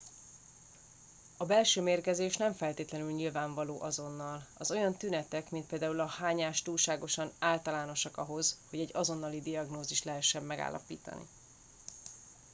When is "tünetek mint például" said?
4.97-5.99